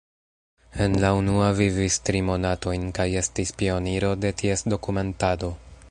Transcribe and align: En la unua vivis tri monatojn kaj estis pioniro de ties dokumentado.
En 0.85 0.95
la 1.03 1.11
unua 1.17 1.49
vivis 1.59 1.97
tri 2.09 2.21
monatojn 2.31 2.89
kaj 3.01 3.07
estis 3.23 3.55
pioniro 3.61 4.13
de 4.25 4.37
ties 4.43 4.67
dokumentado. 4.75 5.57